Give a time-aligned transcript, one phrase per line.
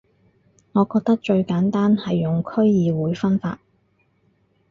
[0.71, 3.59] 我覺得最簡單係用區議會分法